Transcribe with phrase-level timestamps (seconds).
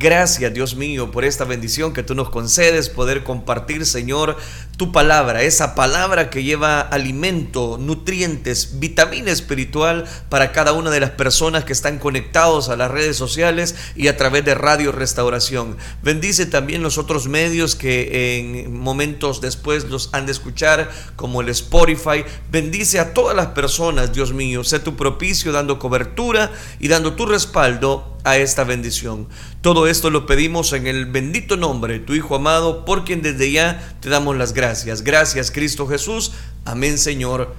[0.00, 4.38] Gracias, Dios mío, por esta bendición que tú nos concedes, poder compartir, Señor,
[4.80, 11.10] tu palabra, esa palabra que lleva alimento, nutrientes, vitamina espiritual para cada una de las
[11.10, 15.76] personas que están conectados a las redes sociales y a través de Radio Restauración.
[16.02, 21.50] Bendice también los otros medios que en momentos después los han de escuchar, como el
[21.50, 22.24] Spotify.
[22.50, 24.64] Bendice a todas las personas, Dios mío.
[24.64, 29.28] Sé tu propicio dando cobertura y dando tu respaldo a esta bendición.
[29.60, 33.96] Todo esto lo pedimos en el bendito nombre tu Hijo amado, por quien desde ya
[34.00, 34.69] te damos las gracias.
[35.02, 36.32] Gracias Cristo Jesús.
[36.64, 37.54] Amén Señor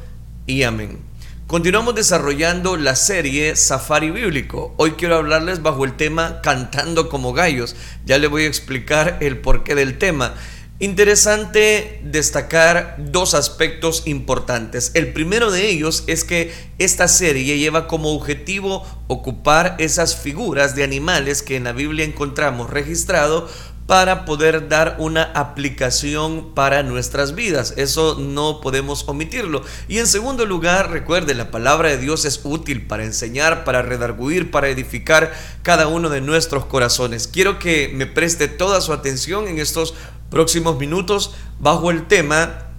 [0.46, 1.00] y amén.
[1.46, 4.74] Continuamos desarrollando la serie Safari Bíblico.
[4.78, 7.76] Hoy quiero hablarles bajo el tema Cantando como gallos.
[8.06, 10.36] Ya le voy a explicar el porqué del tema.
[10.82, 14.90] Interesante destacar dos aspectos importantes.
[14.96, 20.84] El primero de ellos es que esta serie lleva como objetivo ocupar esas figuras de
[20.84, 23.48] animales que en la Biblia encontramos registrado
[23.86, 27.76] para poder dar una aplicación para nuestras vidas.
[27.78, 29.64] Eso no podemos omitirlo.
[29.88, 34.50] Y en segundo lugar, recuerde, la palabra de Dios es útil para enseñar, para redarguir,
[34.50, 37.28] para edificar cada uno de nuestros corazones.
[37.28, 39.94] Quiero que me preste toda su atención en estos
[40.32, 42.70] próximos minutos bajo el tema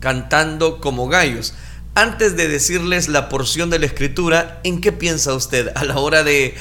[0.00, 1.54] Cantando como gallos.
[1.94, 6.22] Antes de decirles la porción de la escritura, ¿en qué piensa usted a la hora
[6.22, 6.54] de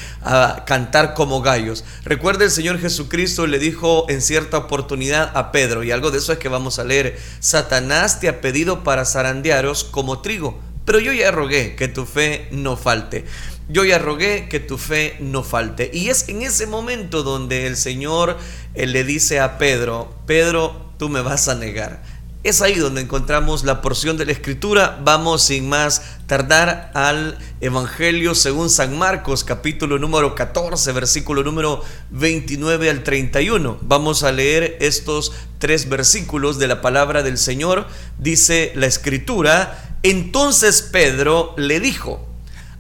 [0.66, 1.86] cantar como gallos?
[2.04, 6.34] Recuerde el Señor Jesucristo le dijo en cierta oportunidad a Pedro, y algo de eso
[6.34, 11.14] es que vamos a leer, Satanás te ha pedido para zarandearos como trigo, pero yo
[11.14, 13.26] ya rogué que tu fe no falte
[13.70, 15.90] yo ya rogué que tu fe no falte.
[15.94, 18.38] Y es en ese momento donde el Señor
[18.74, 22.02] eh, le dice a Pedro, Pedro, tú me vas a negar.
[22.42, 25.00] Es ahí donde encontramos la porción de la escritura.
[25.04, 32.90] Vamos sin más tardar al Evangelio según San Marcos, capítulo número 14, versículo número 29
[32.90, 33.80] al 31.
[33.82, 37.88] Vamos a leer estos tres versículos de la palabra del Señor.
[38.18, 42.29] Dice la escritura, entonces Pedro le dijo,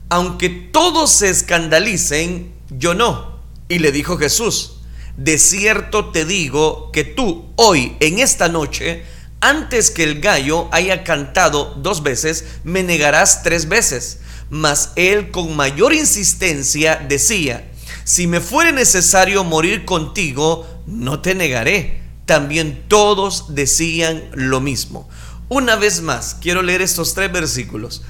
[0.09, 3.39] aunque todos se escandalicen, yo no.
[3.67, 4.81] Y le dijo Jesús,
[5.15, 9.03] de cierto te digo que tú hoy, en esta noche,
[9.41, 14.19] antes que el gallo haya cantado dos veces, me negarás tres veces.
[14.49, 17.71] Mas él con mayor insistencia decía,
[18.03, 22.01] si me fuere necesario morir contigo, no te negaré.
[22.25, 25.07] También todos decían lo mismo.
[25.47, 28.03] Una vez más, quiero leer estos tres versículos.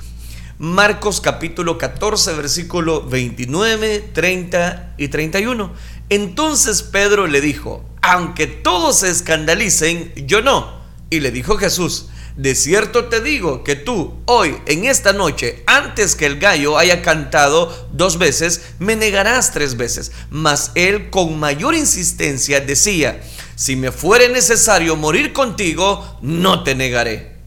[0.61, 5.71] Marcos capítulo 14, versículo 29, 30 y 31.
[6.09, 10.81] Entonces Pedro le dijo, aunque todos se escandalicen, yo no.
[11.09, 16.17] Y le dijo Jesús, de cierto te digo que tú hoy, en esta noche, antes
[16.17, 20.11] que el gallo haya cantado dos veces, me negarás tres veces.
[20.29, 23.21] Mas él con mayor insistencia decía,
[23.55, 27.37] si me fuere necesario morir contigo, no te negaré.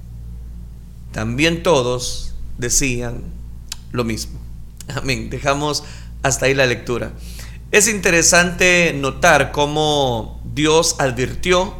[1.12, 3.22] También todos decían
[3.92, 4.38] lo mismo.
[4.94, 5.30] Amén.
[5.30, 5.84] Dejamos
[6.22, 7.12] hasta ahí la lectura.
[7.70, 11.74] Es interesante notar cómo Dios advirtió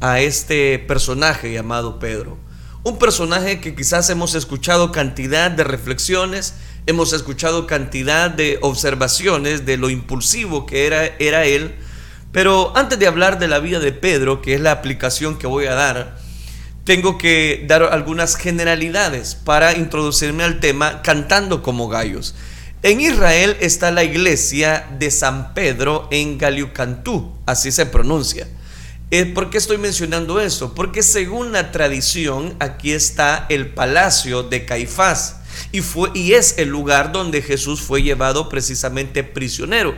[0.00, 2.38] a este personaje llamado Pedro.
[2.84, 6.54] Un personaje que quizás hemos escuchado cantidad de reflexiones,
[6.86, 11.76] hemos escuchado cantidad de observaciones de lo impulsivo que era, era él.
[12.32, 15.66] Pero antes de hablar de la vida de Pedro, que es la aplicación que voy
[15.66, 16.16] a dar,
[16.84, 22.34] tengo que dar algunas generalidades para introducirme al tema cantando como gallos.
[22.82, 28.48] En Israel está la iglesia de San Pedro en Galiucantú, así se pronuncia.
[29.12, 30.74] Eh, ¿Por qué estoy mencionando eso?
[30.74, 35.36] Porque según la tradición, aquí está el palacio de Caifás
[35.70, 39.94] y, fue, y es el lugar donde Jesús fue llevado precisamente prisionero.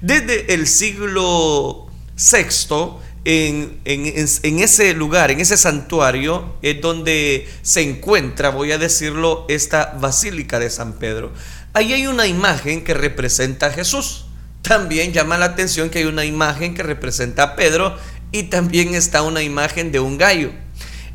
[0.00, 8.72] Desde el siglo VI, en, ese lugar, en ese santuario, es donde se encuentra, voy
[8.72, 11.32] a decirlo, esta basílica de San Pedro.
[11.72, 14.26] Ahí hay una imagen que representa a Jesús.
[14.62, 17.96] También llama la atención que hay una imagen que representa a Pedro
[18.32, 20.50] y también está una imagen de un gallo.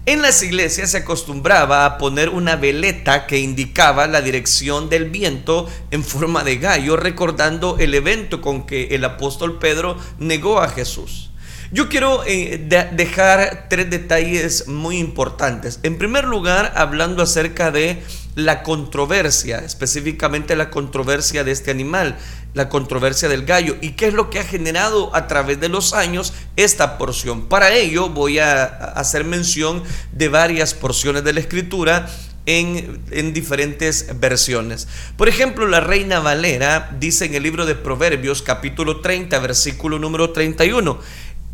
[0.07, 5.67] En las iglesias se acostumbraba a poner una veleta que indicaba la dirección del viento
[5.89, 11.31] en forma de gallo, recordando el evento con que el apóstol Pedro negó a Jesús.
[11.71, 15.79] Yo quiero eh, dejar tres detalles muy importantes.
[15.83, 18.03] En primer lugar, hablando acerca de
[18.35, 22.17] la controversia, específicamente la controversia de este animal,
[22.53, 25.93] la controversia del gallo y qué es lo que ha generado a través de los
[25.93, 27.47] años esta porción.
[27.47, 32.07] Para ello voy a hacer mención de varias porciones de la escritura
[32.45, 34.87] en, en, diferentes versiones.
[35.17, 40.29] Por ejemplo, la Reina Valera dice en el libro de Proverbios capítulo 30, versículo número
[40.29, 40.99] 31,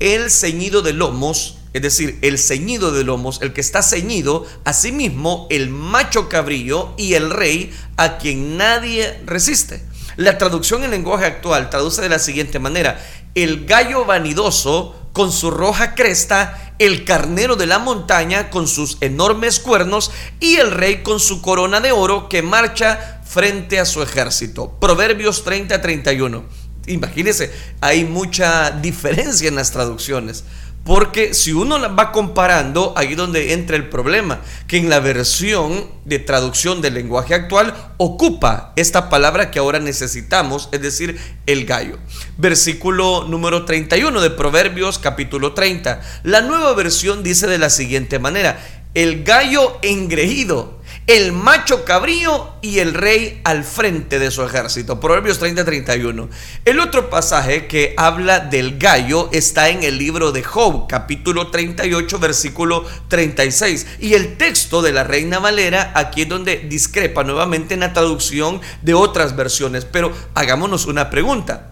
[0.02, 5.48] el ceñido de lomos, es decir, el ceñido de lomos, el que está ceñido, asimismo
[5.52, 9.86] el macho cabrillo y el rey a quien nadie resiste.
[10.18, 13.00] La traducción en lenguaje actual traduce de la siguiente manera,
[13.36, 19.60] el gallo vanidoso con su roja cresta, el carnero de la montaña con sus enormes
[19.60, 24.80] cuernos y el rey con su corona de oro que marcha frente a su ejército.
[24.80, 26.44] Proverbios 30-31.
[26.88, 30.44] Imagínense, hay mucha diferencia en las traducciones.
[30.84, 36.18] Porque si uno va comparando, ahí donde entra el problema, que en la versión de
[36.18, 42.00] traducción del lenguaje actual ocupa esta palabra que ahora necesitamos, es decir, el gallo.
[42.38, 46.02] Versículo número 31 de Proverbios capítulo 30.
[46.24, 48.60] La nueva versión dice de la siguiente manera,
[48.96, 55.00] el gallo engreído el macho cabrío y el rey al frente de su ejército.
[55.00, 56.30] Proverbios 30-31.
[56.66, 62.20] El otro pasaje que habla del gallo está en el libro de Job, capítulo 38,
[62.20, 63.88] versículo 36.
[64.00, 68.62] Y el texto de la Reina Valera, aquí es donde discrepa nuevamente en la traducción
[68.82, 69.86] de otras versiones.
[69.86, 71.71] Pero hagámonos una pregunta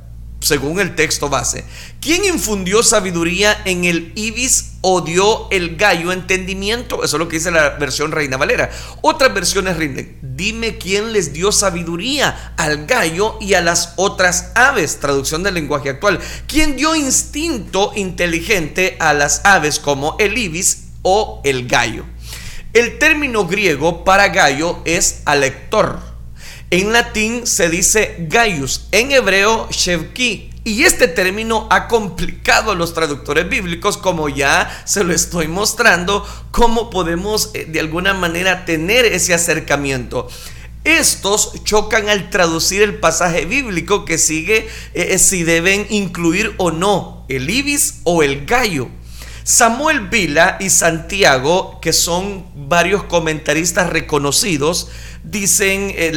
[0.50, 1.63] según el texto base.
[2.01, 7.04] ¿Quién infundió sabiduría en el ibis o dio el gallo entendimiento?
[7.04, 8.72] Eso es lo que dice la versión Reina Valera.
[9.01, 10.18] Otras versiones rinden.
[10.22, 15.00] Dime quién les dio sabiduría al gallo y a las otras aves.
[15.00, 16.19] Traducción del lenguaje actual.
[16.48, 22.06] ¿Quién dio instinto inteligente a las aves como el ibis o el gallo?
[22.74, 26.08] El término griego para gallo es alector
[26.71, 30.51] en latín se dice gaius, en hebreo shevki.
[30.66, 36.27] Y este término ha complicado a los traductores bíblicos, como ya se lo estoy mostrando,
[36.51, 40.27] cómo podemos eh, de alguna manera tener ese acercamiento.
[40.83, 47.25] Estos chocan al traducir el pasaje bíblico que sigue eh, si deben incluir o no
[47.30, 48.89] el ibis o el gallo.
[49.50, 54.90] Samuel Vila y Santiago, que son varios comentaristas reconocidos,
[55.24, 56.13] dicen, eh,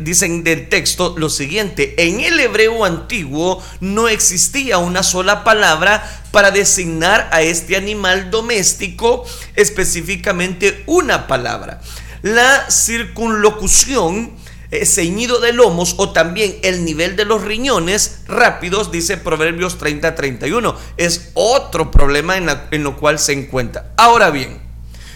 [0.00, 6.50] dicen del texto lo siguiente, en el hebreo antiguo no existía una sola palabra para
[6.50, 9.24] designar a este animal doméstico,
[9.54, 11.80] específicamente una palabra.
[12.20, 14.35] La circunlocución
[14.70, 20.74] eh, ceñido de lomos o también el nivel de los riñones rápidos, dice Proverbios 30-31.
[20.96, 23.92] Es otro problema en, lo cual se encuentra.
[23.96, 24.60] Ahora bien,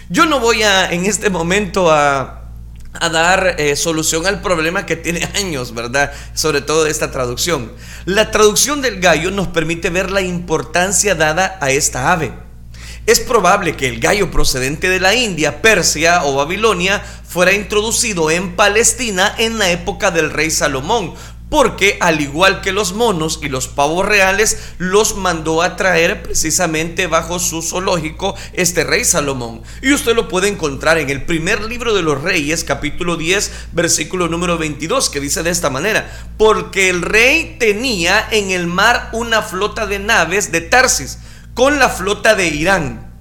[0.09, 2.37] yo no voy a en este momento a
[2.99, 6.11] dar eh, solución al problema que tiene años, ¿verdad?
[6.33, 7.71] Sobre todo esta traducción.
[8.05, 12.50] La traducción del gallo nos permite ver la importancia dada a esta ave.
[13.07, 18.55] Es probable que el gallo procedente de la India, Persia o Babilonia fuera introducido en
[18.55, 21.15] Palestina en la época del rey Salomón,
[21.49, 27.07] porque al igual que los monos y los pavos reales, los mandó a traer precisamente
[27.07, 29.63] bajo su zoológico este rey Salomón.
[29.81, 34.29] Y usted lo puede encontrar en el primer libro de los reyes, capítulo 10, versículo
[34.29, 39.41] número 22, que dice de esta manera, porque el rey tenía en el mar una
[39.41, 41.17] flota de naves de Tarsis,
[41.53, 43.11] con la flota de Irán.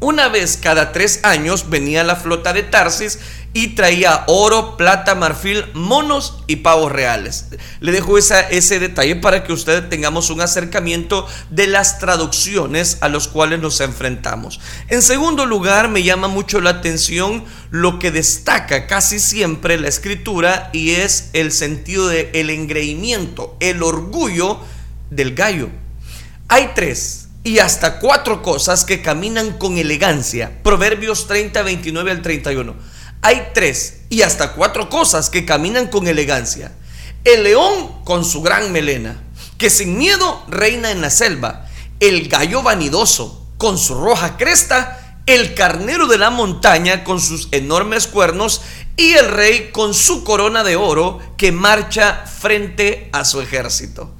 [0.00, 3.18] Una vez cada tres años venía la flota de Tarsis
[3.52, 7.46] y traía oro, plata, marfil, monos y pavos reales.
[7.80, 13.26] Le dejo ese detalle para que ustedes tengamos un acercamiento de las traducciones a los
[13.26, 14.60] cuales nos enfrentamos.
[14.86, 20.70] En segundo lugar, me llama mucho la atención lo que destaca casi siempre la escritura
[20.72, 24.60] y es el sentido del el engreimiento, el orgullo
[25.10, 25.70] del gallo.
[26.46, 30.62] Hay tres y hasta cuatro cosas que caminan con elegancia.
[30.62, 36.72] Proverbios 30, 29 al 31 hay tres y hasta cuatro cosas que caminan con elegancia.
[37.24, 39.20] El león con su gran melena,
[39.58, 41.66] que sin miedo reina en la selva.
[42.00, 45.20] El gallo vanidoso con su roja cresta.
[45.26, 48.62] El carnero de la montaña con sus enormes cuernos.
[48.96, 54.14] Y el rey con su corona de oro que marcha frente a su ejército.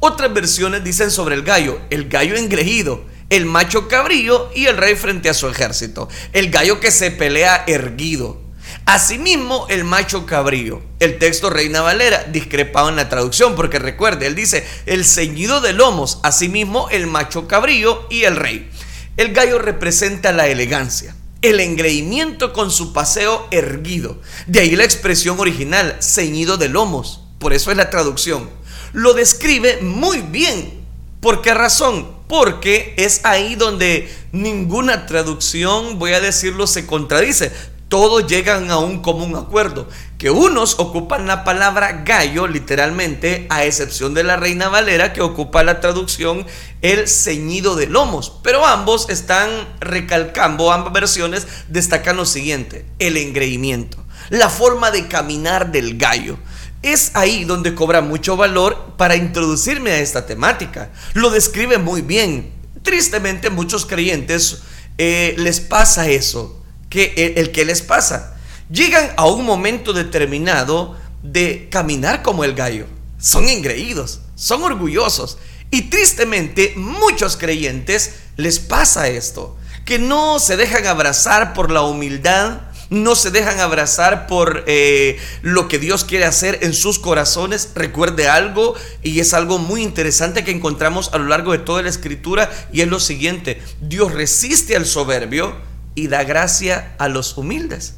[0.00, 4.94] Otras versiones dicen sobre el gallo, el gallo engreído, el macho cabrillo y el rey
[4.94, 6.08] frente a su ejército.
[6.32, 8.46] El gallo que se pelea erguido.
[8.84, 10.82] Asimismo, el macho cabrío.
[11.00, 15.72] El texto Reina Valera discrepado en la traducción, porque recuerde, él dice el ceñido de
[15.72, 18.70] lomos, asimismo el macho cabrío y el rey.
[19.16, 24.20] El gallo representa la elegancia, el engreimiento con su paseo erguido.
[24.46, 27.22] De ahí la expresión original, ceñido de lomos.
[27.38, 28.50] Por eso es la traducción.
[28.96, 30.80] Lo describe muy bien.
[31.20, 32.16] ¿Por qué razón?
[32.28, 37.52] Porque es ahí donde ninguna traducción, voy a decirlo, se contradice
[37.88, 39.86] todos llegan a un común acuerdo,
[40.18, 45.62] que unos ocupan la palabra gallo literalmente, a excepción de la Reina Valera que ocupa
[45.62, 46.46] la traducción
[46.82, 53.98] el ceñido de lomos, pero ambos están recalcando, ambas versiones destacan lo siguiente, el engreimiento,
[54.30, 56.38] la forma de caminar del gallo.
[56.86, 60.92] Es ahí donde cobra mucho valor para introducirme a esta temática.
[61.14, 62.52] Lo describe muy bien.
[62.84, 64.58] Tristemente muchos creyentes
[64.96, 68.36] eh, les pasa eso que el, que les pasa.
[68.70, 72.86] Llegan a un momento determinado de caminar como el gallo.
[73.18, 75.38] Son engreídos, son orgullosos.
[75.72, 82.60] Y tristemente muchos creyentes les pasa esto, que no se dejan abrazar por la humildad,
[82.90, 87.70] no se dejan abrazar por eh, lo que Dios quiere hacer en sus corazones.
[87.74, 91.88] Recuerde algo, y es algo muy interesante que encontramos a lo largo de toda la
[91.88, 95.56] escritura, y es lo siguiente, Dios resiste al soberbio,
[95.96, 97.94] y da gracia a los humildes.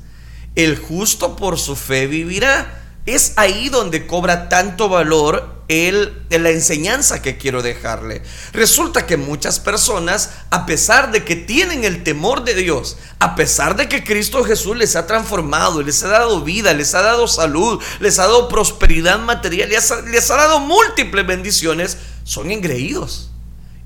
[0.54, 2.88] El justo por su fe vivirá.
[3.08, 8.20] Es ahí donde cobra tanto valor el, la enseñanza que quiero dejarle.
[8.52, 13.76] Resulta que muchas personas, a pesar de que tienen el temor de Dios, a pesar
[13.76, 17.82] de que Cristo Jesús les ha transformado, les ha dado vida, les ha dado salud,
[17.98, 23.30] les ha dado prosperidad material, les ha, les ha dado múltiples bendiciones, son engreídos.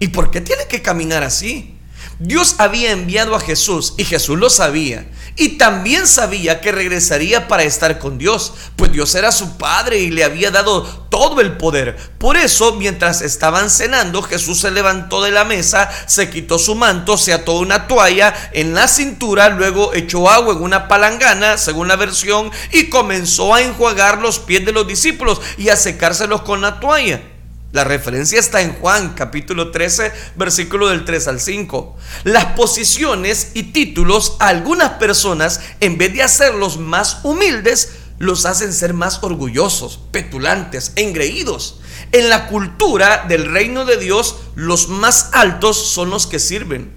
[0.00, 1.78] ¿Y por qué tienen que caminar así?
[2.24, 5.06] Dios había enviado a Jesús y Jesús lo sabía.
[5.34, 10.10] Y también sabía que regresaría para estar con Dios, pues Dios era su Padre y
[10.10, 11.96] le había dado todo el poder.
[12.18, 17.18] Por eso, mientras estaban cenando, Jesús se levantó de la mesa, se quitó su manto,
[17.18, 21.96] se ató una toalla en la cintura, luego echó agua en una palangana, según la
[21.96, 26.78] versión, y comenzó a enjuagar los pies de los discípulos y a secárselos con la
[26.78, 27.31] toalla.
[27.72, 31.96] La referencia está en Juan capítulo 13, versículo del 3 al 5.
[32.24, 38.74] Las posiciones y títulos a algunas personas, en vez de hacerlos más humildes, los hacen
[38.74, 41.80] ser más orgullosos, petulantes, engreídos.
[42.12, 46.92] En la cultura del reino de Dios, los más altos son los que sirven,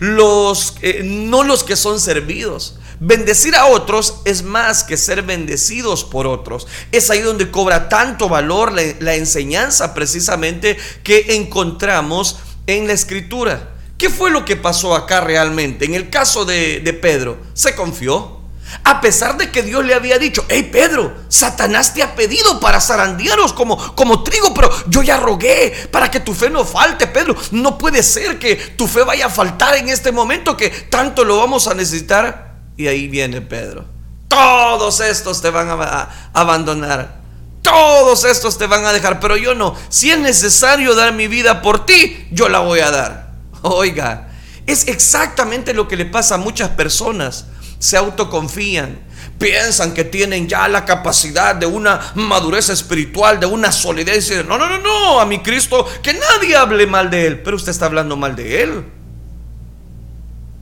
[0.00, 2.80] los, no los que son servidos.
[2.98, 6.66] Bendecir a otros es más que ser bendecidos por otros.
[6.92, 13.74] Es ahí donde cobra tanto valor la, enseñanza precisamente que encontramos en la escritura.
[13.98, 15.84] ¿Qué fue lo que pasó acá realmente?
[15.84, 18.34] En el caso de, Pedro, se confió.
[18.82, 22.80] A pesar de que Dios le había dicho, hey Pedro, Satanás te ha pedido para
[22.80, 27.36] zarandearos como, como trigo, pero yo ya rogué para que tu fe no falte, Pedro.
[27.52, 31.36] No puede ser que tu fe vaya a faltar en este momento que tanto lo
[31.36, 32.45] vamos a necesitar.
[32.76, 33.84] Y ahí viene Pedro.
[34.28, 37.16] Todos estos te van a, abandonar.
[37.62, 39.74] Todos estos te van a dejar, pero yo no.
[39.88, 43.32] Si es necesario dar mi vida por ti, yo la voy a dar.
[43.62, 44.28] Oiga,
[44.66, 47.46] es exactamente lo que le pasa a muchas personas.
[47.78, 48.98] Se autoconfían,
[49.38, 54.44] piensan que tienen ya la capacidad de una madurez espiritual, de una solidez.
[54.46, 57.70] No, no, no, no, a mi Cristo, que nadie hable mal de él, pero usted
[57.70, 58.84] está hablando mal de él.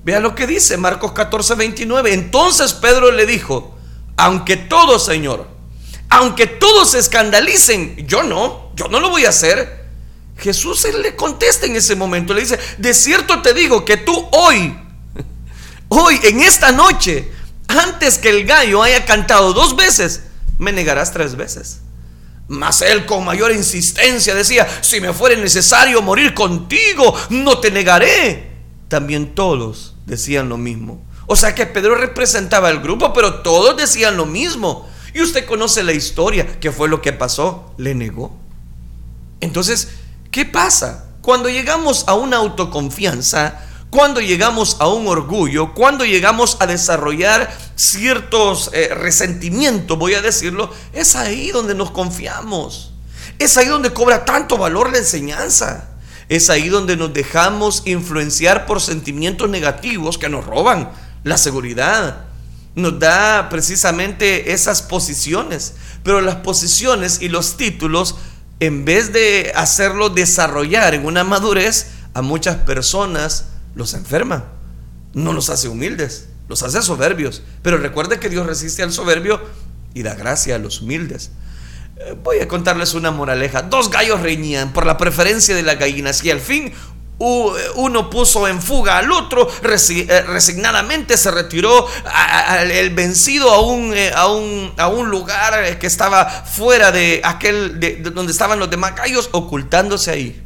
[0.05, 2.13] Vea lo que dice Marcos 14, 29.
[2.13, 3.75] Entonces Pedro le dijo,
[4.17, 5.49] aunque todos, Señor,
[6.11, 9.85] aunque todos se escandalicen, yo no, yo no lo voy a hacer.
[10.37, 14.77] Jesús le contesta en ese momento, le dice, de cierto te digo que tú hoy,
[15.89, 17.31] hoy, en esta noche,
[17.69, 20.25] antes que el gallo haya cantado dos veces,
[20.59, 21.81] me negarás tres veces.
[22.47, 28.54] Mas él con mayor insistencia decía, si me fuere necesario morir contigo, no te negaré.
[28.88, 31.03] También todos decían lo mismo.
[31.26, 34.88] O sea que Pedro representaba el grupo, pero todos decían lo mismo.
[35.14, 37.73] Y usted conoce la historia, ¿qué fue lo que pasó?
[37.79, 38.37] Le negó.
[39.41, 39.88] Entonces,
[40.31, 41.07] ¿qué pasa?
[41.23, 43.61] Cuando llegamos a una autoconfianza,
[43.91, 50.69] cuando llegamos a un orgullo, cuando llegamos a desarrollar ciertos eh, resentimientos, voy a decirlo,
[50.93, 52.91] es ahí donde nos confiamos.
[53.38, 55.94] Es ahí donde cobra tanto valor la enseñanza.
[56.28, 60.90] Es ahí donde nos dejamos influenciar por sentimientos negativos que nos roban
[61.23, 62.26] la seguridad.
[62.75, 65.75] Nos da precisamente esas posiciones.
[66.02, 68.16] Pero las posiciones y los títulos,
[68.61, 74.45] en vez de hacerlo desarrollar en una madurez, a muchas personas los enferma.
[75.12, 77.43] No los hace humildes, los hace soberbios.
[77.62, 79.40] Pero recuerde que Dios resiste al soberbio
[79.95, 81.31] y da gracia a los humildes.
[81.97, 83.63] Eh, voy a contarles una moraleja.
[83.63, 86.73] Dos gallos reñían por la preferencia de las gallinas y al fin
[87.19, 91.87] uno puso en fuga al otro, eh, resignadamente se retiró
[92.61, 97.79] el vencido a un, eh, a un, a un lugar que estaba fuera de aquel
[97.79, 100.43] de donde estaban los demás gallos, ocultándose ahí.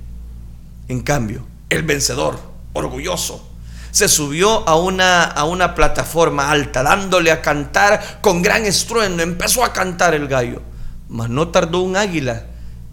[0.89, 2.39] En cambio, el vencedor,
[2.73, 3.47] orgulloso,
[3.91, 9.23] Se subió a una, a una plataforma alta, dándole a cantar con gran estruendo.
[9.23, 10.61] Empezó a cantar el gallo.
[11.09, 12.47] Mas no tardó un águila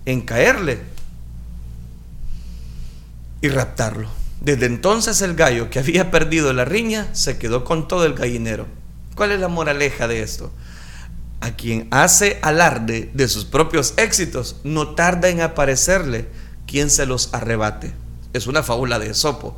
[0.06, 0.80] en caerle
[3.42, 4.10] y raptarlo.
[4.42, 8.68] Desde entonces el gallo que había perdido la riña se quedó con todo el gallinero.
[9.16, 10.52] ¿Cuál es la moraleja de esto?
[11.42, 16.28] A quien hace alarde de sus propios éxitos, no tarda en aparecerle
[16.68, 17.94] quien se los arrebate.
[18.34, 19.58] Es una fábula de Esopo.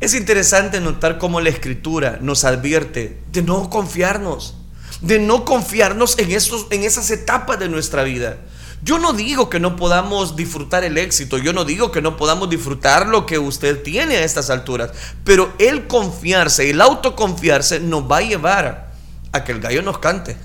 [0.00, 4.56] Es interesante notar cómo la escritura nos advierte de no confiarnos,
[5.00, 8.38] de no confiarnos en, estos, en esas etapas de nuestra vida.
[8.82, 12.48] Yo no digo que no podamos disfrutar el éxito, yo no digo que no podamos
[12.48, 14.92] disfrutar lo que usted tiene a estas alturas,
[15.24, 18.92] pero el confiarse, el autoconfiarse nos va a llevar
[19.32, 20.36] a que el gallo nos cante,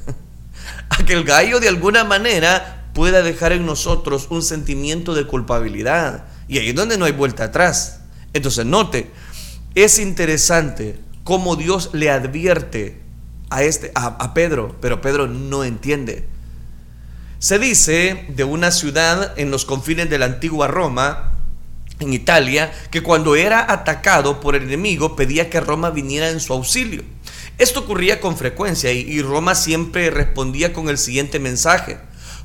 [0.90, 6.26] a que el gallo de alguna manera pueda dejar en nosotros un sentimiento de culpabilidad.
[6.48, 8.02] Y ahí es donde no hay vuelta atrás.
[8.34, 9.12] Entonces, note,
[9.76, 13.03] es interesante cómo Dios le advierte
[13.54, 16.28] a, este, a, Pedro, pero Pedro no entiende.
[17.38, 21.34] Se dice de una ciudad en los confines de la antigua Roma,
[22.00, 26.54] en Italia, que cuando era atacado por el enemigo pedía que Roma viniera en su
[26.54, 27.04] auxilio.
[27.60, 32.00] Esto ocurría con frecuencia y, Roma siempre respondía con el siguiente mensaje.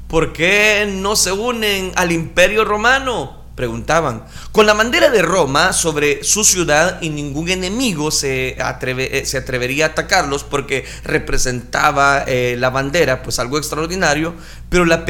[0.09, 3.38] ¿Por qué no se unen al imperio romano?
[3.59, 4.23] Preguntaban.
[4.53, 9.37] Con la bandera de Roma sobre su ciudad y ningún enemigo se, atreve, eh, se
[9.37, 14.33] atrevería a atacarlos porque representaba eh, la bandera, pues algo extraordinario,
[14.69, 15.05] pero la,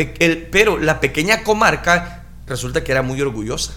[0.51, 3.75] pero la pequeña comarca resulta que era muy orgullosa.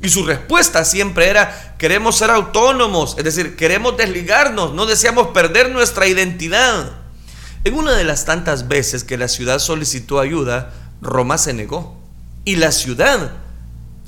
[0.00, 5.72] Y su respuesta siempre era, queremos ser autónomos, es decir, queremos desligarnos, no deseamos perder
[5.72, 6.90] nuestra identidad.
[7.64, 12.00] En una de las tantas veces que la ciudad solicitó ayuda, Roma se negó.
[12.46, 13.32] Y la ciudad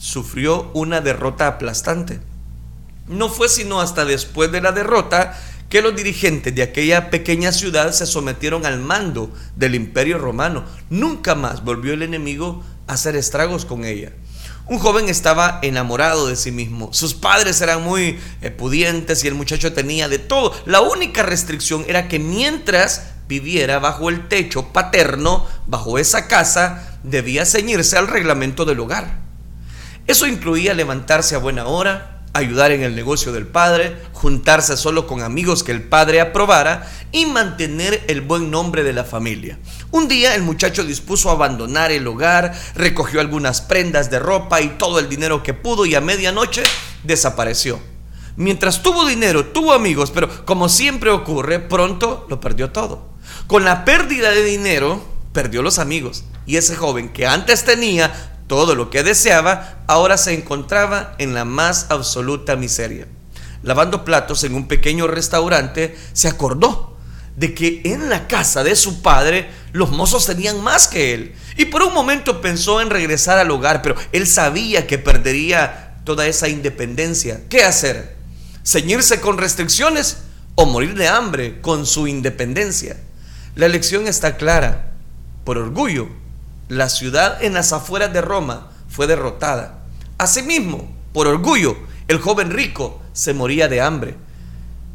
[0.03, 2.19] sufrió una derrota aplastante.
[3.07, 7.93] No fue sino hasta después de la derrota que los dirigentes de aquella pequeña ciudad
[7.93, 10.65] se sometieron al mando del imperio romano.
[10.91, 14.11] Nunca más volvió el enemigo a hacer estragos con ella.
[14.67, 16.93] Un joven estaba enamorado de sí mismo.
[16.93, 20.53] Sus padres eran muy eh, pudientes y el muchacho tenía de todo.
[20.67, 27.47] La única restricción era que mientras viviera bajo el techo paterno, bajo esa casa, debía
[27.47, 29.23] ceñirse al reglamento del hogar.
[30.13, 35.23] Eso incluía levantarse a buena hora, ayudar en el negocio del padre, juntarse solo con
[35.23, 39.59] amigos que el padre aprobara y mantener el buen nombre de la familia.
[39.91, 44.69] Un día el muchacho dispuso a abandonar el hogar, recogió algunas prendas de ropa y
[44.77, 46.63] todo el dinero que pudo y a medianoche
[47.05, 47.81] desapareció.
[48.37, 53.15] Mientras tuvo dinero, tuvo amigos, pero como siempre ocurre, pronto lo perdió todo.
[53.47, 56.25] Con la pérdida de dinero, perdió los amigos.
[56.45, 61.47] Y ese joven que antes tenía todo lo que deseaba, ahora se encontraba en la
[61.47, 63.07] más absoluta miseria.
[63.63, 66.99] Lavando platos en un pequeño restaurante, se acordó
[67.35, 71.35] de que en la casa de su padre los mozos tenían más que él.
[71.57, 76.27] Y por un momento pensó en regresar al hogar, pero él sabía que perdería toda
[76.27, 77.41] esa independencia.
[77.49, 78.17] ¿Qué hacer?
[78.67, 80.19] ¿Ceñirse con restricciones
[80.57, 82.99] o morir de hambre con su independencia?
[83.55, 84.93] La elección está clara.
[85.43, 86.11] Por orgullo,
[86.73, 89.81] la ciudad en las afueras de Roma fue derrotada.
[90.17, 91.77] Asimismo, por orgullo,
[92.09, 94.17] el joven rico se moría de hambre.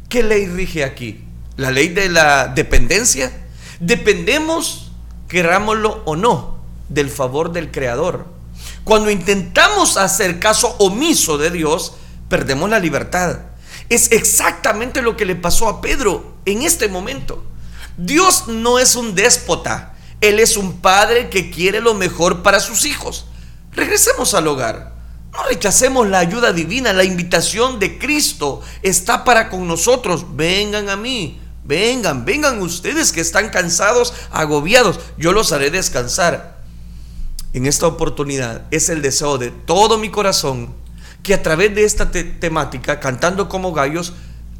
[0.08, 1.24] ¿Qué ley rige aquí?
[1.56, 3.30] ¿La ley de la dependencia?
[3.78, 4.90] Dependemos,
[5.28, 8.26] querámoslo o no, del favor del Creador.
[8.82, 11.94] Cuando intentamos hacer caso omiso de Dios,
[12.28, 13.38] perdemos la libertad.
[13.88, 17.44] Es exactamente lo que le pasó a Pedro en este momento.
[17.96, 22.84] Dios no es un déspota él es un padre que quiere lo mejor para sus
[22.84, 23.26] hijos.
[23.72, 24.96] Regresemos al hogar.
[25.32, 30.36] No rechacemos la ayuda divina, la invitación de Cristo está para con nosotros.
[30.36, 34.98] Vengan a mí, vengan, vengan ustedes que están cansados, agobiados.
[35.18, 36.58] Yo los haré descansar.
[37.52, 40.74] En esta oportunidad es el deseo de todo mi corazón
[41.22, 44.14] que a través de esta temática, cantando como gallos,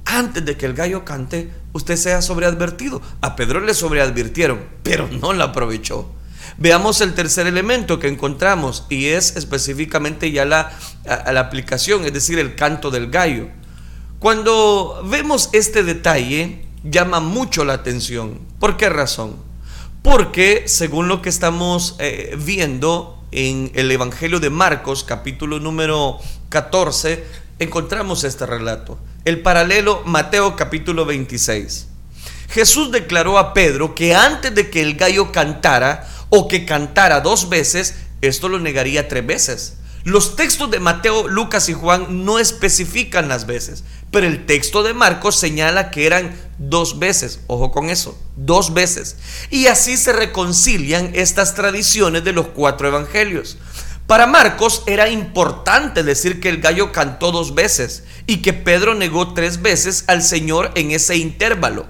[0.04, 3.00] antes de que el gallo cante, usted sea sobreadvertido.
[3.22, 6.10] A Pedro le sobreadvirtieron, pero no la aprovechó.
[6.58, 10.72] Veamos el tercer elemento que encontramos y es específicamente ya la,
[11.04, 13.48] la aplicación, es decir, el canto del gallo.
[14.18, 18.40] Cuando vemos este detalle, llama mucho la atención.
[18.58, 19.36] ¿Por qué razón?
[20.02, 27.24] Porque según lo que estamos eh, viendo en el Evangelio de Marcos, capítulo número 14,
[27.58, 28.98] encontramos este relato.
[29.24, 31.86] El paralelo Mateo capítulo 26.
[32.50, 37.48] Jesús declaró a Pedro que antes de que el gallo cantara o que cantara dos
[37.48, 39.74] veces, esto lo negaría tres veces.
[40.04, 44.94] Los textos de Mateo, Lucas y Juan no especifican las veces, pero el texto de
[44.94, 47.40] Marcos señala que eran dos veces.
[47.46, 49.16] Ojo con eso, dos veces.
[49.50, 53.58] Y así se reconcilian estas tradiciones de los cuatro evangelios.
[54.08, 59.34] Para Marcos era importante decir que el gallo cantó dos veces y que Pedro negó
[59.34, 61.84] tres veces al Señor en ese intervalo.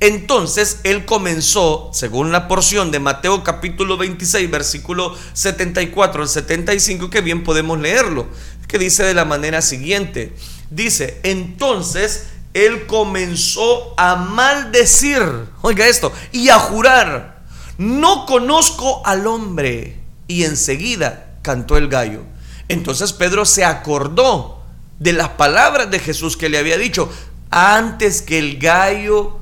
[0.00, 7.20] Entonces él comenzó, según la porción de Mateo capítulo 26, versículo 74 al 75, que
[7.20, 8.26] bien podemos leerlo,
[8.66, 10.34] que dice de la manera siguiente.
[10.70, 15.22] Dice, entonces él comenzó a maldecir,
[15.62, 17.44] oiga esto, y a jurar,
[17.78, 20.00] no conozco al hombre.
[20.26, 22.22] Y enseguida cantó el gallo.
[22.66, 24.62] Entonces Pedro se acordó
[24.98, 27.08] de las palabras de Jesús que le había dicho,
[27.50, 29.38] antes que el gallo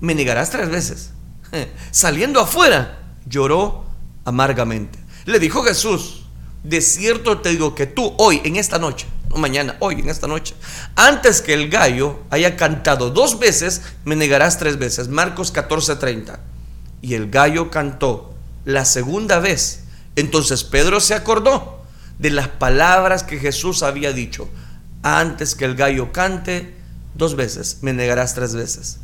[0.00, 1.10] me negarás tres veces.
[1.90, 3.86] Saliendo afuera, lloró
[4.24, 4.98] amargamente.
[5.24, 6.26] Le dijo Jesús,
[6.62, 10.26] de cierto te digo que tú hoy, en esta noche, no mañana, hoy, en esta
[10.26, 10.54] noche,
[10.94, 15.08] antes que el gallo haya cantado dos veces, me negarás tres veces.
[15.08, 16.38] Marcos 14:30.
[17.02, 19.85] Y el gallo cantó la segunda vez.
[20.16, 21.82] Entonces Pedro se acordó
[22.18, 24.48] de las palabras que Jesús había dicho.
[25.02, 26.74] Antes que el gallo cante
[27.14, 28.98] dos veces, me negarás tres veces.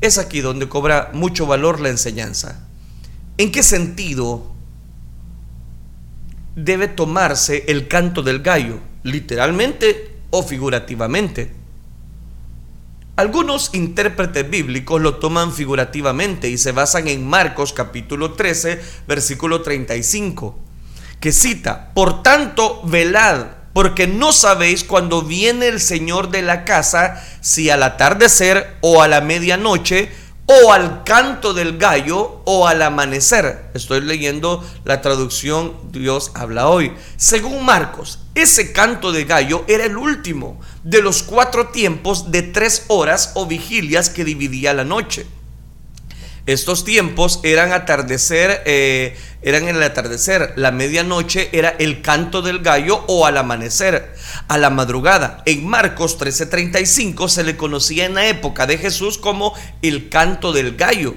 [0.00, 2.60] Es aquí donde cobra mucho valor la enseñanza.
[3.36, 4.52] ¿En qué sentido
[6.54, 8.80] debe tomarse el canto del gallo?
[9.02, 11.57] ¿Literalmente o figurativamente?
[13.18, 20.56] Algunos intérpretes bíblicos lo toman figurativamente y se basan en Marcos capítulo 13, versículo 35,
[21.18, 27.20] que cita, por tanto, velad porque no sabéis cuándo viene el Señor de la casa,
[27.40, 30.12] si al atardecer o a la medianoche,
[30.50, 33.70] o al canto del gallo o al amanecer.
[33.74, 36.94] Estoy leyendo la traducción Dios habla hoy.
[37.18, 42.84] Según Marcos, ese canto de gallo era el último de los cuatro tiempos de tres
[42.88, 45.26] horas o vigilias que dividía la noche.
[46.46, 52.60] Estos tiempos eran atardecer, eh, eran en el atardecer, la medianoche era el canto del
[52.60, 54.14] gallo o al amanecer,
[54.48, 55.42] a la madrugada.
[55.44, 60.74] En Marcos 13:35 se le conocía en la época de Jesús como el canto del
[60.74, 61.16] gallo.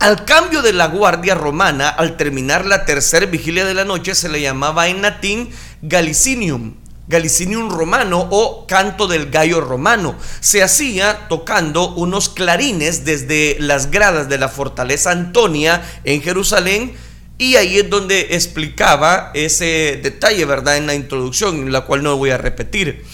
[0.00, 4.28] Al cambio de la guardia romana, al terminar la tercera vigilia de la noche, se
[4.28, 6.74] le llamaba en latín Galicinium
[7.08, 10.16] Galicinium romano o canto del gallo romano.
[10.40, 16.96] Se hacía tocando unos clarines desde las gradas de la fortaleza Antonia en Jerusalén
[17.38, 20.78] y ahí es donde explicaba ese detalle, ¿verdad?
[20.78, 23.04] En la introducción, la cual no voy a repetir.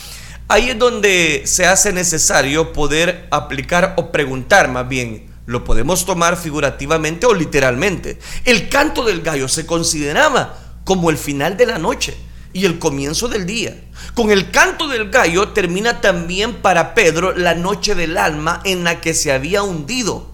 [0.48, 5.26] Ahí es donde se hace necesario poder aplicar o preguntar más bien.
[5.44, 8.18] Lo podemos tomar figurativamente o literalmente.
[8.44, 12.16] El canto del gallo se consideraba como el final de la noche
[12.52, 13.76] y el comienzo del día.
[14.14, 19.00] Con el canto del gallo termina también para Pedro la noche del alma en la
[19.00, 20.30] que se había hundido.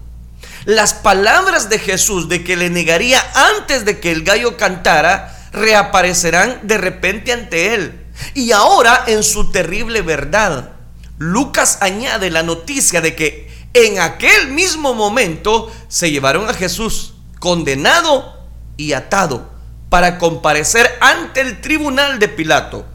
[0.65, 3.23] Las palabras de Jesús de que le negaría
[3.57, 8.05] antes de que el gallo cantara reaparecerán de repente ante él.
[8.33, 10.71] Y ahora en su terrible verdad.
[11.17, 18.37] Lucas añade la noticia de que en aquel mismo momento se llevaron a Jesús condenado
[18.77, 19.58] y atado
[19.89, 22.85] para comparecer ante el tribunal de Pilato.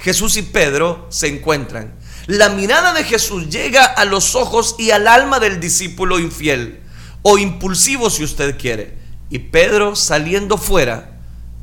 [0.00, 1.94] Jesús y Pedro se encuentran.
[2.26, 6.80] La mirada de Jesús llega a los ojos y al alma del discípulo infiel,
[7.22, 8.98] o impulsivo si usted quiere.
[9.30, 11.18] Y Pedro, saliendo fuera,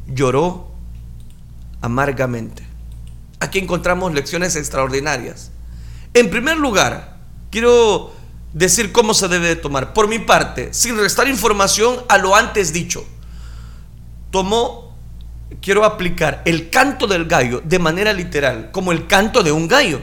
[0.08, 0.72] lloró
[1.82, 2.66] amargamente.
[3.40, 5.52] Aquí encontramos lecciones extraordinarias.
[6.14, 7.18] En primer lugar,
[7.52, 8.14] quiero
[8.54, 9.94] decir cómo se debe de tomar.
[9.94, 13.06] Por mi parte, sin restar información a lo antes dicho
[14.38, 14.96] tomó,
[15.64, 20.00] quiero aplicar el canto del gallo de manera literal, como el canto de un gallo.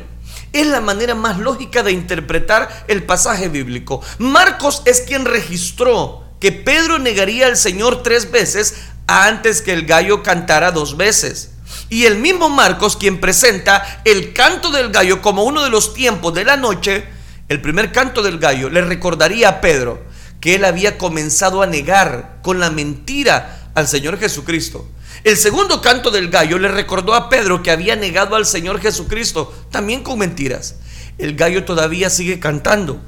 [0.53, 4.03] Es la manera más lógica de interpretar el pasaje bíblico.
[4.19, 8.75] Marcos es quien registró que Pedro negaría al Señor tres veces
[9.07, 11.53] antes que el gallo cantara dos veces.
[11.89, 16.35] Y el mismo Marcos quien presenta el canto del gallo como uno de los tiempos
[16.35, 17.05] de la noche,
[17.49, 20.03] el primer canto del gallo le recordaría a Pedro
[20.41, 24.87] que él había comenzado a negar con la mentira al Señor Jesucristo.
[25.25, 29.53] El segundo canto del gallo le recordó a Pedro que había negado al Señor Jesucristo,
[29.71, 30.77] también con mentiras.
[31.19, 33.01] El gallo todavía sigue cantando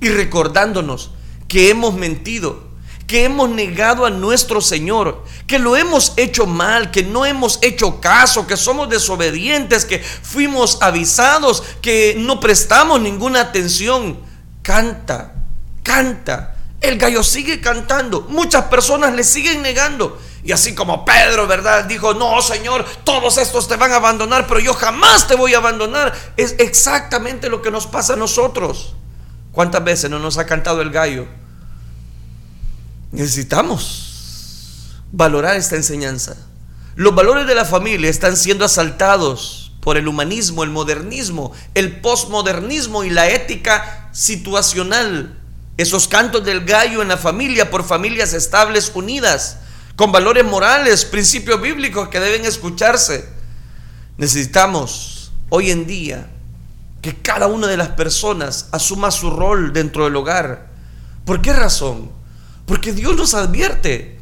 [0.00, 1.12] y recordándonos
[1.46, 2.68] que hemos mentido,
[3.06, 8.00] que hemos negado a nuestro Señor, que lo hemos hecho mal, que no hemos hecho
[8.00, 14.18] caso, que somos desobedientes, que fuimos avisados, que no prestamos ninguna atención.
[14.62, 15.34] Canta,
[15.82, 18.22] canta el gallo sigue cantando.
[18.28, 20.18] Muchas personas le siguen negando.
[20.44, 21.84] Y así como Pedro, ¿verdad?
[21.84, 25.58] Dijo, no, Señor, todos estos te van a abandonar, pero yo jamás te voy a
[25.58, 26.14] abandonar.
[26.36, 28.94] Es exactamente lo que nos pasa a nosotros.
[29.52, 31.26] ¿Cuántas veces no nos ha cantado el gallo?
[33.10, 36.36] Necesitamos valorar esta enseñanza.
[36.94, 43.04] Los valores de la familia están siendo asaltados por el humanismo, el modernismo, el postmodernismo
[43.04, 45.38] y la ética situacional.
[45.78, 49.58] Esos cantos del gallo en la familia por familias estables unidas,
[49.94, 53.28] con valores morales, principios bíblicos que deben escucharse.
[54.16, 56.30] Necesitamos hoy en día
[57.00, 60.66] que cada una de las personas asuma su rol dentro del hogar.
[61.24, 62.10] ¿Por qué razón?
[62.66, 64.18] Porque Dios nos advierte.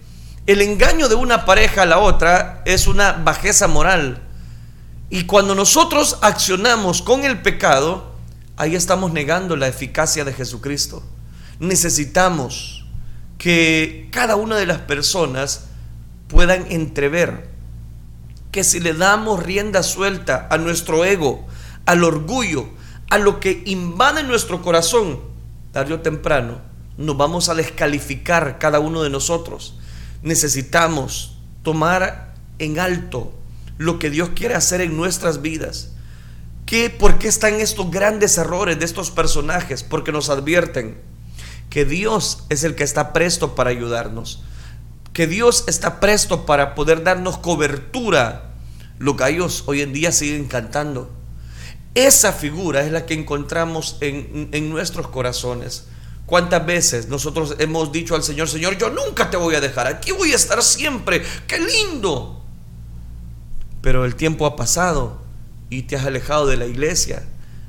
[0.46, 4.22] El engaño de una pareja a la otra es una bajeza moral.
[5.08, 8.12] Y cuando nosotros accionamos con el pecado,
[8.58, 11.02] ahí estamos negando la eficacia de Jesucristo.
[11.58, 12.86] Necesitamos
[13.38, 15.66] que cada una de las personas
[16.28, 17.48] puedan entrever
[18.50, 21.46] que si le damos rienda suelta a nuestro ego,
[21.84, 22.68] al orgullo,
[23.10, 25.20] a lo que invade nuestro corazón,
[25.72, 26.60] tarde o temprano,
[26.96, 29.78] nos vamos a descalificar cada uno de nosotros.
[30.22, 33.34] Necesitamos tomar en alto
[33.78, 35.92] lo que Dios quiere hacer en nuestras vidas.
[36.64, 39.82] ¿Qué, ¿Por qué están estos grandes errores de estos personajes?
[39.82, 40.98] Porque nos advierten
[41.70, 44.42] que Dios es el que está presto para ayudarnos,
[45.12, 48.54] que Dios está presto para poder darnos cobertura.
[48.98, 51.10] Los gallos hoy en día siguen cantando.
[51.94, 55.86] Esa figura es la que encontramos en, en nuestros corazones.
[56.26, 60.10] ¿Cuántas veces nosotros hemos dicho al Señor, Señor, yo nunca te voy a dejar, aquí
[60.12, 62.42] voy a estar siempre, qué lindo?
[63.80, 65.22] Pero el tiempo ha pasado
[65.70, 67.22] y te has alejado de la iglesia.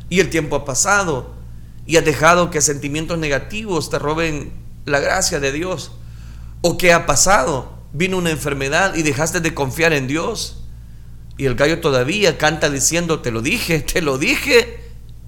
[0.10, 1.37] Y el tiempo ha pasado
[1.88, 4.52] y has dejado que sentimientos negativos te roben
[4.86, 5.92] la gracia de Dios.
[6.62, 7.80] ¿O qué ha pasado?
[7.94, 10.64] Vino una enfermedad y dejaste de confiar en Dios.
[11.38, 14.82] Y el gallo todavía canta diciendo, te lo dije, te lo dije.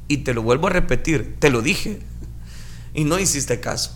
[0.08, 2.02] Y te lo vuelvo a repetir, te lo dije
[2.94, 3.92] y no hiciste caso.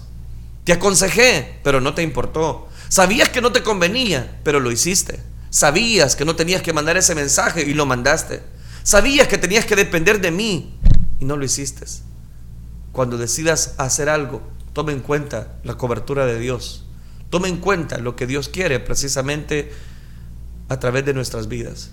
[0.64, 2.70] Te aconsejé, pero no te importó.
[2.90, 5.20] Sabías que no te convenía, pero lo hiciste.
[5.50, 8.42] Sabías que no tenías que mandar ese mensaje y lo mandaste.
[8.84, 10.80] Sabías que tenías que depender de mí
[11.20, 11.86] y no lo hiciste.
[12.94, 16.86] Cuando decidas hacer algo, tome en cuenta la cobertura de Dios.
[17.32, 19.72] Tome en cuenta lo que Dios quiere precisamente
[20.70, 21.92] a través de nuestras vidas.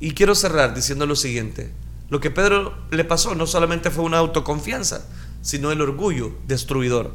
[0.00, 1.72] Y quiero cerrar diciendo lo siguiente.
[2.10, 5.06] Lo que Pedro le pasó no solamente fue una autoconfianza,
[5.40, 7.14] sino el orgullo destruidor.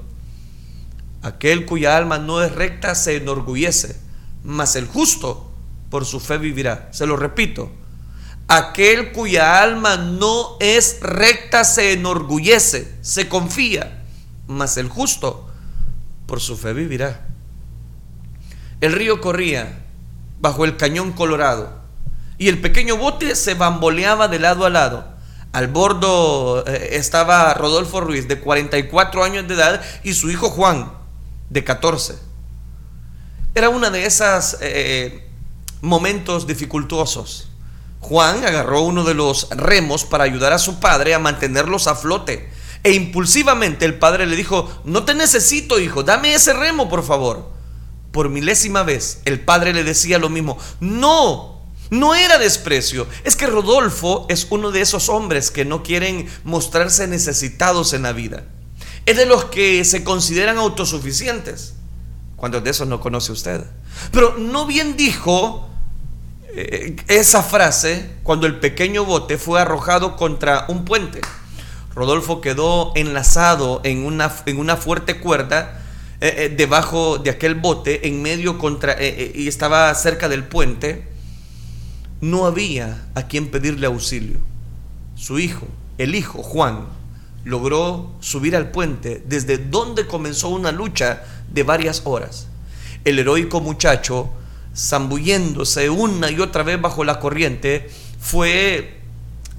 [1.21, 3.99] Aquel cuya alma no es recta se enorgullece,
[4.45, 5.51] mas el justo
[5.89, 6.87] por su fe vivirá.
[6.93, 7.69] Se lo repito,
[8.49, 14.03] aquel cuya alma no es recta se enorgullece, se confía,
[14.47, 15.47] mas el justo
[16.25, 17.27] por su fe vivirá.
[18.81, 19.85] El río corría
[20.41, 21.79] bajo el cañón colorado
[22.37, 25.19] y el pequeño bote se bamboleaba de lado a lado
[25.51, 30.91] al bordo eh, estaba Rodolfo Ruiz, de 44 años de edad, y su hijo Juan,
[31.49, 32.15] de 14.
[33.55, 35.27] Era uno de esos eh,
[35.81, 37.48] momentos dificultosos.
[37.99, 42.49] Juan agarró uno de los remos para ayudar a su padre a mantenerlos a flote.
[42.83, 47.51] E impulsivamente el padre le dijo, no te necesito, hijo, dame ese remo, por favor.
[48.11, 53.47] Por milésima vez el padre le decía lo mismo, no, no era desprecio, es que
[53.47, 58.45] Rodolfo es uno de esos hombres que no quieren mostrarse necesitados en la vida.
[59.05, 61.75] Es de los que se consideran autosuficientes.
[62.35, 63.65] Cuando de eso no conoce usted?
[64.11, 65.68] Pero no bien dijo
[67.07, 71.21] esa frase cuando el pequeño bote fue arrojado contra un puente.
[71.93, 75.81] Rodolfo quedó enlazado en una, en una fuerte cuerda
[76.21, 81.09] eh, eh, debajo de aquel bote, en medio contra, y estaba cerca del puente
[82.21, 84.39] no había a quien pedirle auxilio.
[85.15, 86.87] Su hijo, el hijo Juan,
[87.45, 92.47] logró subir al puente desde donde comenzó una lucha de varias horas.
[93.05, 94.29] El heroico muchacho,
[94.79, 97.89] zambulléndose una y otra vez bajo la corriente,
[98.19, 99.01] fue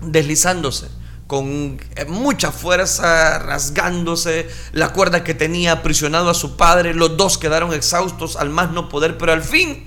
[0.00, 0.88] deslizándose
[1.26, 1.78] con
[2.08, 6.92] mucha fuerza, rasgándose la cuerda que tenía aprisionado a su padre.
[6.92, 9.86] Los dos quedaron exhaustos al más no poder, pero al fin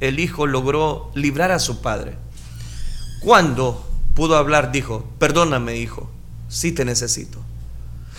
[0.00, 2.16] el hijo logró librar a su padre.
[3.20, 6.10] Cuando pudo hablar, dijo, perdóname hijo,
[6.48, 7.38] sí te necesito.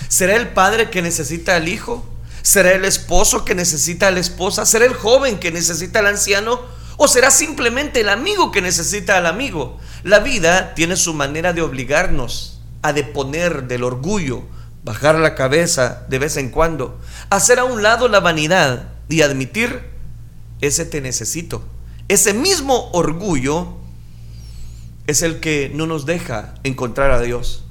[0.08, 2.06] ¿Será el padre que necesita al hijo?
[2.50, 4.66] ¿Será el esposo que necesita a la esposa?
[4.66, 6.60] ¿Será el joven que necesita al anciano?
[6.98, 9.78] ¿O será simplemente el amigo que necesita al amigo?
[10.02, 14.46] La vida tiene su manera de obligarnos a deponer del orgullo,
[14.84, 19.84] bajar la cabeza de vez en cuando, hacer a un lado la vanidad y admitir
[20.60, 21.64] ese te necesito.
[22.08, 23.76] Ese mismo orgullo
[25.06, 27.64] es el que no nos deja encontrar a Dios.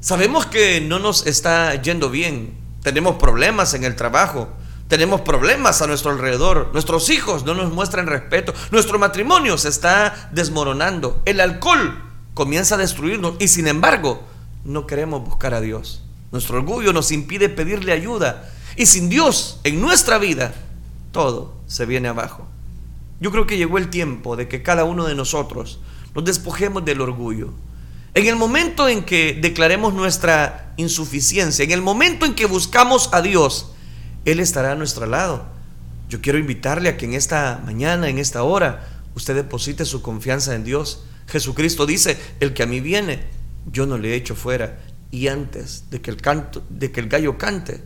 [0.00, 4.48] Sabemos que no nos está yendo bien, tenemos problemas en el trabajo,
[4.88, 10.28] tenemos problemas a nuestro alrededor, nuestros hijos no nos muestran respeto, nuestro matrimonio se está
[10.32, 12.02] desmoronando, el alcohol
[12.34, 14.22] comienza a destruirnos y sin embargo
[14.64, 16.02] no queremos buscar a Dios.
[16.30, 20.52] Nuestro orgullo nos impide pedirle ayuda y sin Dios en nuestra vida
[21.12, 22.46] todo se viene abajo.
[23.20, 25.78] Yo creo que llegó el tiempo de que cada uno de nosotros
[26.14, 27.50] nos despojemos del orgullo.
[28.14, 33.22] En el momento en que declaremos nuestra insuficiencia, en el momento en que buscamos a
[33.22, 33.72] Dios,
[34.26, 35.46] Él estará a nuestro lado.
[36.10, 40.54] Yo quiero invitarle a que en esta mañana, en esta hora, usted deposite su confianza
[40.54, 41.04] en Dios.
[41.26, 43.20] Jesucristo dice, el que a mí viene,
[43.70, 44.78] yo no le echo fuera.
[45.10, 47.82] Y antes de que el, canto, de que el gallo cante,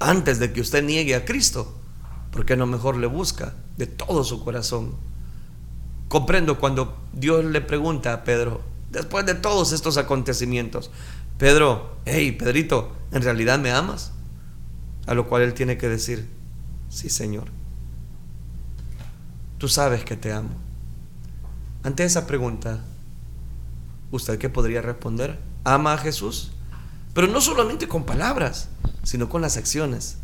[0.00, 1.78] antes de que usted niegue a Cristo,
[2.32, 4.94] ¿por qué no mejor le busca de todo su corazón?
[6.08, 10.90] Comprendo cuando Dios le pregunta a Pedro, después de todos estos acontecimientos,
[11.36, 14.12] Pedro, hey Pedrito, ¿en realidad me amas?
[15.06, 16.30] A lo cual él tiene que decir,
[16.88, 17.48] sí Señor,
[19.58, 20.50] tú sabes que te amo.
[21.82, 22.82] Ante esa pregunta,
[24.10, 25.38] ¿usted qué podría responder?
[25.64, 26.52] ¿Ama a Jesús?
[27.12, 28.68] Pero no solamente con palabras,
[29.02, 30.16] sino con las acciones.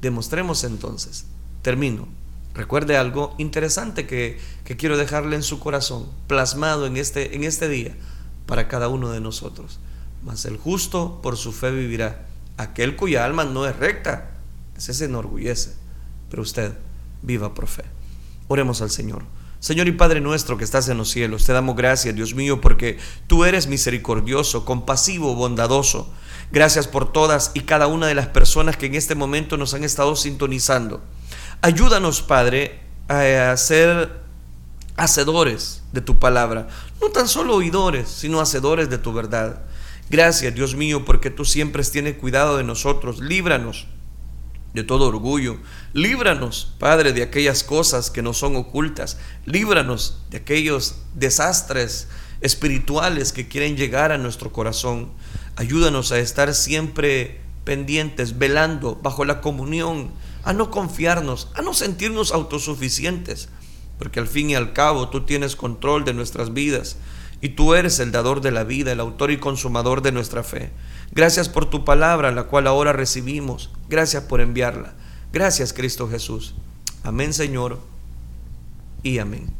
[0.00, 1.26] Demostremos entonces.
[1.62, 2.06] Termino.
[2.54, 4.40] Recuerde algo interesante que,
[4.78, 7.96] quiero dejarle en su corazón, plasmado en este, en este día
[8.48, 9.78] para cada uno de nosotros.
[10.24, 12.26] Mas el justo por su fe vivirá.
[12.56, 14.30] Aquel cuya alma no es recta,
[14.76, 15.74] ese se enorgullece.
[16.30, 16.72] Pero usted
[17.22, 17.84] viva por fe.
[18.48, 19.22] Oremos al Señor.
[19.60, 22.98] Señor y Padre nuestro que estás en los cielos, te damos gracias, Dios mío, porque
[23.26, 26.12] tú eres misericordioso, compasivo, bondadoso.
[26.50, 29.84] Gracias por todas y cada una de las personas que en este momento nos han
[29.84, 31.02] estado sintonizando.
[31.60, 34.27] Ayúdanos, Padre, a ser
[34.98, 36.68] hacedores de tu palabra,
[37.00, 39.62] no tan solo oidores, sino hacedores de tu verdad.
[40.10, 43.20] Gracias, Dios mío, porque tú siempre tienes cuidado de nosotros.
[43.20, 43.86] Líbranos
[44.74, 45.58] de todo orgullo.
[45.92, 49.18] Líbranos, Padre, de aquellas cosas que nos son ocultas.
[49.46, 52.08] Líbranos de aquellos desastres
[52.40, 55.10] espirituales que quieren llegar a nuestro corazón.
[55.56, 60.10] Ayúdanos a estar siempre pendientes, velando bajo la comunión
[60.44, 63.50] a no confiarnos, a no sentirnos autosuficientes,
[63.98, 66.96] porque al fin y al cabo tú tienes control de nuestras vidas
[67.40, 70.70] y tú eres el dador de la vida, el autor y consumador de nuestra fe.
[71.12, 73.70] Gracias por tu palabra, la cual ahora recibimos.
[73.88, 74.94] Gracias por enviarla.
[75.32, 76.54] Gracias, Cristo Jesús.
[77.02, 77.78] Amén, Señor,
[79.02, 79.57] y amén.